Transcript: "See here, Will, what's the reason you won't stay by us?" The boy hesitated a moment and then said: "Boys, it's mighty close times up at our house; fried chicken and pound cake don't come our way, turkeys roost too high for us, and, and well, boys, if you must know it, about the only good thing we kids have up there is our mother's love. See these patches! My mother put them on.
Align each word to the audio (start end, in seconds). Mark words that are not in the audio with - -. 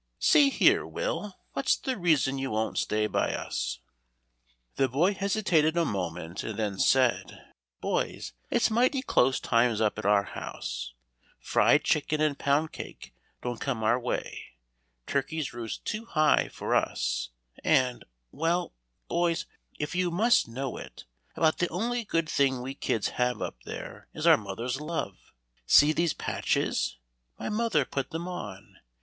"See 0.17 0.49
here, 0.49 0.83
Will, 0.83 1.37
what's 1.53 1.75
the 1.77 1.95
reason 1.95 2.39
you 2.39 2.49
won't 2.49 2.79
stay 2.79 3.05
by 3.05 3.35
us?" 3.35 3.81
The 4.75 4.87
boy 4.89 5.13
hesitated 5.13 5.77
a 5.77 5.85
moment 5.85 6.43
and 6.43 6.57
then 6.57 6.79
said: 6.79 7.45
"Boys, 7.81 8.33
it's 8.49 8.71
mighty 8.71 9.03
close 9.03 9.39
times 9.39 9.79
up 9.79 9.99
at 9.99 10.05
our 10.07 10.23
house; 10.23 10.93
fried 11.39 11.83
chicken 11.83 12.19
and 12.19 12.35
pound 12.39 12.71
cake 12.71 13.13
don't 13.43 13.61
come 13.61 13.83
our 13.83 13.99
way, 13.99 14.41
turkeys 15.05 15.53
roost 15.53 15.85
too 15.85 16.05
high 16.05 16.47
for 16.47 16.73
us, 16.73 17.29
and, 17.63 18.01
and 18.01 18.05
well, 18.31 18.73
boys, 19.07 19.45
if 19.77 19.93
you 19.93 20.09
must 20.09 20.47
know 20.47 20.77
it, 20.77 21.05
about 21.35 21.59
the 21.59 21.69
only 21.69 22.05
good 22.05 22.27
thing 22.27 22.63
we 22.63 22.73
kids 22.73 23.09
have 23.09 23.39
up 23.39 23.61
there 23.65 24.07
is 24.15 24.25
our 24.25 24.35
mother's 24.35 24.81
love. 24.81 25.31
See 25.67 25.93
these 25.93 26.13
patches! 26.15 26.97
My 27.37 27.49
mother 27.49 27.85
put 27.85 28.09
them 28.09 28.27
on. 28.27 28.77